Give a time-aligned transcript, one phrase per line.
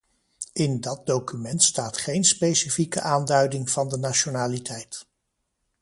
[0.53, 5.07] In dat document staat geen specifieke aanduiding van de nationaliteit.